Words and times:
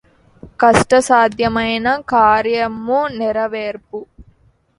కష్టసాధ్యమైన 0.59 1.87
కార్యమ్ము 2.09 2.99
నెరవేర్ప 3.17 3.91